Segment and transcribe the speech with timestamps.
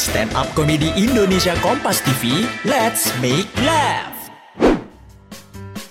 [0.00, 4.16] Stand Up Comedy Indonesia Kompas TV, let's make laugh.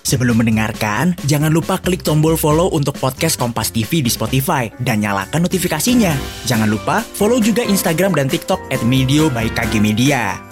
[0.02, 5.46] Sebelum mendengarkan, jangan lupa klik tombol follow untuk podcast Kompas TV di Spotify dan nyalakan
[5.46, 6.10] notifikasinya.
[6.50, 10.42] Jangan lupa follow juga Instagram dan TikTok at Medio by KG Media.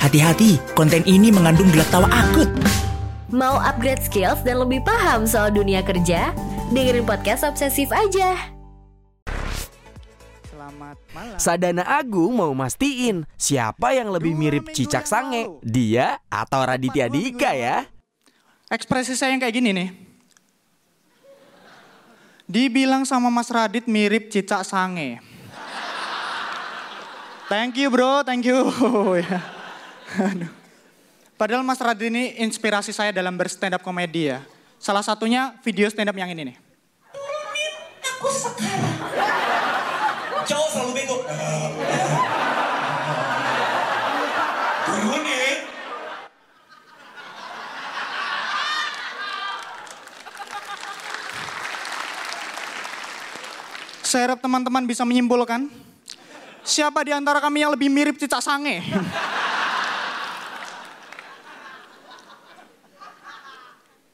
[0.00, 2.48] Hati-hati, konten ini mengandung gelak tawa akut.
[3.28, 6.32] Mau upgrade skills dan lebih paham soal dunia kerja?
[6.72, 8.61] Dengerin podcast Obsesif aja.
[10.72, 11.36] Selamat malam.
[11.36, 15.60] Sadana Agung mau mastiin siapa yang lebih Dua mirip Cicak Sange, lalu.
[15.60, 17.84] dia atau Raditya Dika ya?
[18.72, 19.88] Ekspresi saya yang kayak gini nih.
[22.48, 25.20] Dibilang sama Mas Radit mirip cicak sange.
[27.52, 28.56] Thank you bro, thank you.
[29.20, 29.40] Ya.
[30.32, 30.52] Aduh.
[31.36, 34.40] Padahal Mas Radit ini inspirasi saya dalam berstand up komedi ya.
[34.80, 36.56] Salah satunya video stand up yang ini nih.
[40.52, 41.16] Cowok selalu bego.
[44.84, 45.64] Dulu nih.
[54.04, 55.72] Saya harap teman-teman bisa menyimpulkan.
[56.62, 58.84] Siapa di antara kami yang lebih mirip cicak sange?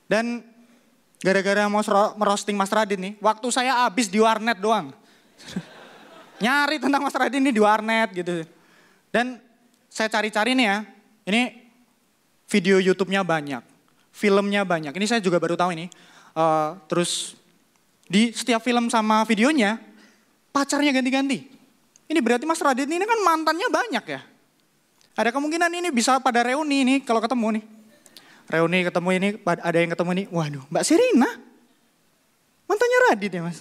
[0.09, 0.41] Dan
[1.21, 1.85] gara-gara mau
[2.17, 4.95] merosting Mas Radit nih, waktu saya habis di warnet doang.
[6.39, 8.47] Nyari tentang Mas Radit ini di warnet gitu.
[9.11, 9.43] Dan
[9.91, 10.79] saya cari-cari nih ya,
[11.27, 11.43] ini
[12.47, 13.63] video YouTube-nya banyak,
[14.15, 14.95] filmnya banyak.
[14.95, 15.91] Ini saya juga baru tahu ini.
[16.39, 17.35] Eh, terus
[18.07, 19.83] di setiap film sama videonya
[20.55, 21.51] pacarnya ganti-ganti.
[22.09, 24.21] Ini berarti Mas Radit ini kan mantannya banyak ya.
[25.19, 27.65] Ada kemungkinan ini bisa pada reuni nih kalau ketemu nih.
[28.49, 30.27] Reuni ketemu ini ada yang ketemu nih.
[30.33, 31.31] Waduh, Mbak Serina.
[32.65, 33.61] Mantannya Radit ya Mas.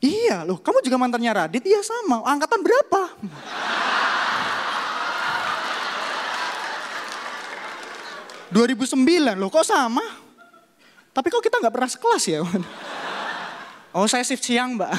[0.00, 1.64] Iya loh, kamu juga mantannya Radit?
[1.64, 2.24] Iya sama.
[2.24, 3.02] Angkatan berapa?
[8.50, 10.02] ...2009 loh kok sama?
[11.14, 12.42] Tapi kok kita nggak pernah sekelas ya?
[13.90, 14.86] Oh saya shift siang mbak.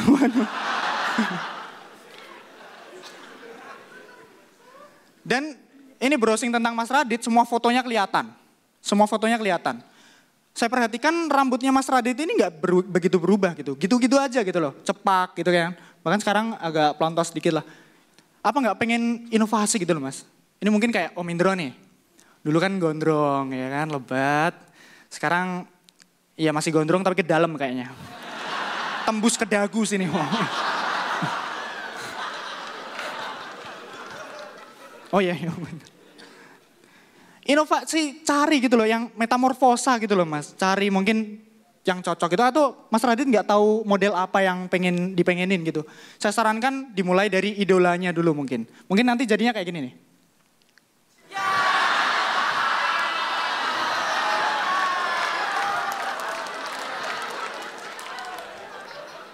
[5.31, 5.56] Dan
[5.95, 8.28] ini browsing tentang Mas Radit, semua fotonya kelihatan.
[8.84, 9.79] Semua fotonya kelihatan.
[10.51, 13.73] Saya perhatikan rambutnya Mas Radit ini nggak beru- begitu berubah gitu.
[13.79, 15.73] Gitu-gitu aja gitu loh, cepak gitu kan.
[16.03, 17.66] Bahkan sekarang agak pelontos sedikit lah.
[18.41, 20.28] Apa nggak pengen inovasi gitu loh mas?
[20.59, 21.72] Ini mungkin kayak Om Indro nih.
[22.41, 24.53] Dulu kan gondrong ya kan, lebat.
[25.07, 25.69] Sekarang
[26.35, 27.94] ya masih gondrong tapi ke dalam kayaknya
[29.06, 30.07] tembus ke dagu sini.
[35.11, 36.00] Oh iya, iya bener.
[37.51, 40.56] Inovasi cari gitu loh yang metamorfosa gitu loh mas.
[40.56, 41.44] Cari mungkin
[41.84, 45.84] yang cocok itu atau Mas Radit nggak tahu model apa yang pengen dipengenin gitu.
[46.16, 48.63] Saya sarankan dimulai dari idolanya dulu mungkin.
[48.88, 49.94] Mungkin nanti jadinya kayak gini nih.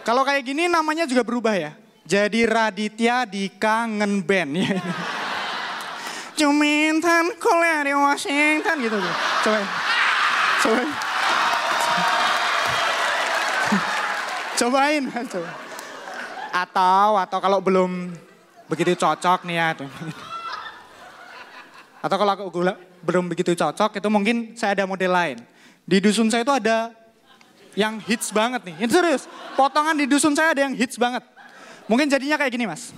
[0.08, 1.76] Kalau kayak gini namanya juga berubah ya.
[2.08, 4.52] Jadi Raditya di Kangen Band.
[4.56, 4.72] Ya.
[6.38, 8.98] Cumintan kuliah di Washington gitu.
[9.02, 9.16] tuh.
[9.42, 9.60] Coba.
[10.62, 10.84] Coba.
[14.58, 15.04] Cobain.
[15.10, 15.50] Coba.
[16.54, 18.14] Atau, atau kalau belum
[18.70, 19.68] begitu cocok nih ya.
[22.06, 22.46] Atau kalau aku
[23.02, 25.38] belum begitu cocok itu mungkin saya ada model lain.
[25.88, 26.94] Di dusun saya itu ada
[27.78, 28.76] yang hits banget nih.
[28.86, 29.24] Ini serius.
[29.58, 31.26] Potongan di dusun saya ada yang hits banget.
[31.90, 32.94] Mungkin jadinya kayak gini mas.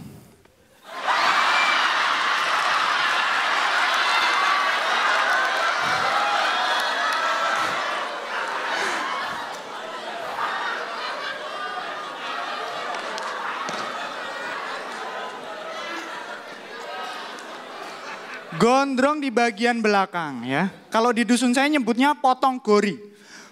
[18.57, 20.73] Gondrong di bagian belakang ya.
[20.89, 22.97] Kalau di dusun saya nyebutnya potong gori.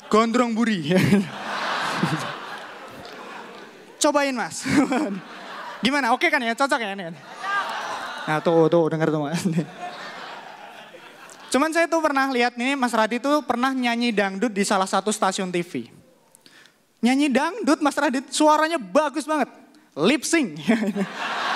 [0.09, 0.89] Gondrong buri.
[4.01, 4.65] Cobain mas.
[5.85, 6.17] Gimana?
[6.17, 6.57] Oke kan ya?
[6.57, 6.97] Cocok ya?
[6.97, 7.13] Nih?
[8.25, 9.45] Nah tuh, tuh denger tuh mas.
[11.47, 15.15] Cuman saya tuh pernah lihat nih Mas Radit tuh pernah nyanyi dangdut di salah satu
[15.15, 15.87] stasiun TV.
[16.99, 19.47] Nyanyi dangdut Mas Radit suaranya bagus banget.
[19.95, 20.59] Lip sync.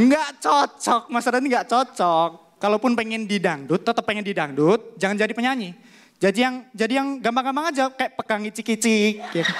[0.00, 2.56] Nggak cocok, Mas Radit nggak cocok.
[2.56, 5.76] Kalaupun pengen di dangdut, tetap pengen di dangdut, jangan jadi penyanyi.
[6.20, 9.20] Jadi yang jadi yang gampang-gampang aja, kayak pegang icik-icik.
[9.32, 9.52] Gitu.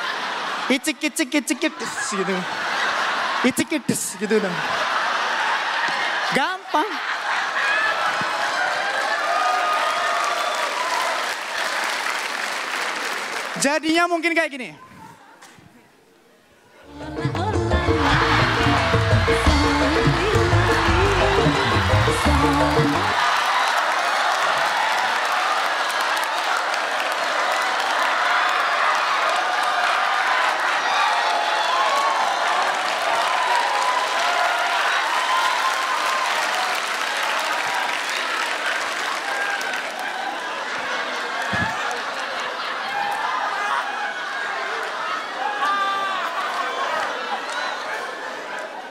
[0.70, 1.72] Icik-icik, icik-icik,
[2.12, 2.36] gitu.
[3.44, 4.56] Icik-icik, gitu dong.
[6.32, 6.88] Gampang.
[13.60, 14.72] Jadinya mungkin kayak gini.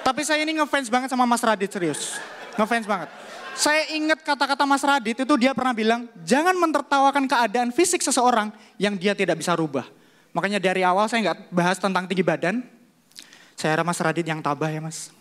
[0.10, 2.18] Tapi saya ini ngefans banget sama Mas Radit serius.
[2.58, 3.14] Ngefans banget.
[3.54, 8.50] Saya ingat kata-kata Mas Radit itu dia pernah bilang, jangan mentertawakan keadaan fisik seseorang
[8.82, 9.86] yang dia tidak bisa rubah.
[10.34, 12.66] Makanya dari awal saya nggak bahas tentang tinggi badan.
[13.54, 15.14] Saya harap Mas Radit yang tabah ya Mas.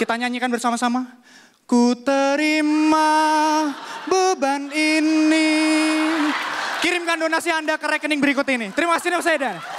[0.00, 1.20] Kita nyanyikan bersama-sama.
[1.68, 3.12] Ku terima
[4.08, 5.60] beban ini.
[6.80, 8.72] Kirimkan donasi Anda ke rekening berikut ini.
[8.72, 9.75] Terima kasih Edan.